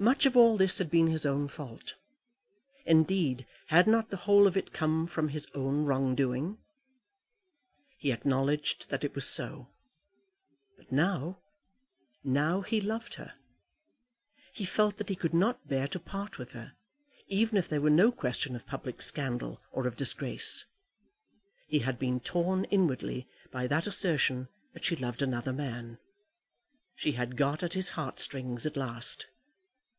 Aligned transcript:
Much 0.00 0.24
of 0.24 0.36
all 0.36 0.56
this 0.56 0.78
had 0.78 0.88
been 0.88 1.08
his 1.08 1.26
own 1.26 1.48
fault. 1.48 1.96
Indeed, 2.86 3.44
had 3.66 3.88
not 3.88 4.10
the 4.10 4.16
whole 4.18 4.46
of 4.46 4.56
it 4.56 4.72
come 4.72 5.08
from 5.08 5.30
his 5.30 5.48
own 5.56 5.86
wrong 5.86 6.14
doing? 6.14 6.56
He 7.98 8.12
acknowledged 8.12 8.90
that 8.90 9.02
it 9.02 9.16
was 9.16 9.26
so. 9.26 9.70
But 10.76 10.92
now, 10.92 11.40
now 12.22 12.60
he 12.60 12.80
loved 12.80 13.14
her. 13.14 13.34
He 14.54 14.64
felt 14.64 14.98
that 14.98 15.08
he 15.08 15.16
could 15.16 15.34
not 15.34 15.66
bear 15.66 15.88
to 15.88 15.98
part 15.98 16.38
with 16.38 16.52
her, 16.52 16.74
even 17.26 17.56
if 17.58 17.68
there 17.68 17.80
were 17.80 17.90
no 17.90 18.12
question 18.12 18.54
of 18.54 18.68
public 18.68 19.02
scandal, 19.02 19.60
or 19.72 19.88
of 19.88 19.96
disgrace. 19.96 20.64
He 21.66 21.80
had 21.80 21.98
been 21.98 22.20
torn 22.20 22.66
inwardly 22.66 23.26
by 23.50 23.66
that 23.66 23.88
assertion 23.88 24.46
that 24.74 24.84
she 24.84 24.94
loved 24.94 25.22
another 25.22 25.52
man. 25.52 25.98
She 26.94 27.12
had 27.12 27.36
got 27.36 27.64
at 27.64 27.72
his 27.74 27.88
heart 27.90 28.20
strings 28.20 28.64
at 28.64 28.76
last. 28.76 29.26